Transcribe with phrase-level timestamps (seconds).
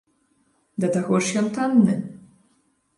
[0.85, 1.95] Да таго ж ён танны.